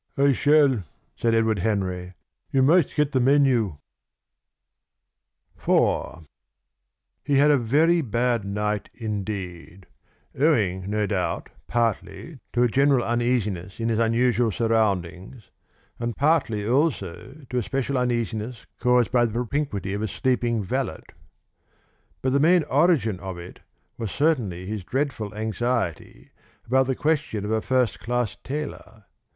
"I 0.17 0.31
shall," 0.33 0.81
said 1.15 1.35
Edward 1.35 1.59
Henry. 1.59 2.15
"You 2.49 2.63
might 2.63 2.95
get 2.95 3.11
the 3.11 3.19
menu." 3.19 3.77
IV. 5.59 6.25
He 7.23 7.35
had 7.37 7.51
a 7.51 7.57
very 7.59 8.01
bad 8.01 8.43
night 8.43 8.89
indeed, 8.95 9.85
owing 10.35 10.89
no 10.89 11.05
doubt 11.05 11.49
partly 11.67 12.39
to 12.51 12.63
a 12.63 12.67
general 12.67 13.05
uneasiness 13.05 13.79
in 13.79 13.89
his 13.89 13.99
unusual 13.99 14.51
surroundings, 14.51 15.51
and 15.99 16.15
partly 16.17 16.67
also 16.67 17.45
to 17.51 17.59
a 17.59 17.61
special 17.61 17.95
uneasiness 17.99 18.65
caused 18.79 19.11
by 19.11 19.25
the 19.25 19.31
propinquity 19.33 19.93
of 19.93 20.01
a 20.01 20.07
sleeping 20.07 20.63
valet; 20.63 21.03
but 22.23 22.33
the 22.33 22.39
main 22.39 22.63
origin 22.63 23.19
of 23.19 23.37
it 23.37 23.59
was 23.99 24.09
certainly 24.09 24.65
his 24.65 24.83
dreadful 24.83 25.35
anxiety 25.35 26.31
about 26.65 26.87
the 26.87 26.95
question 26.95 27.45
of 27.45 27.51
a 27.51 27.61
first 27.61 27.99
class 27.99 28.35
tailor. 28.43 29.05